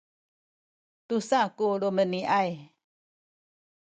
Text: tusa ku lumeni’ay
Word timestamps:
tusa 1.07 1.41
ku 1.57 1.65
lumeni’ay 1.81 2.51